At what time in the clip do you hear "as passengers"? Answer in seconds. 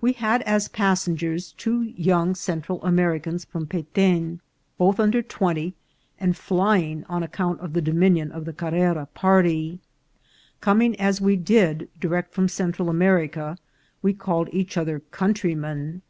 0.42-1.52